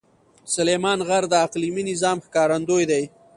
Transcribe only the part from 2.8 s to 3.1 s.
دی.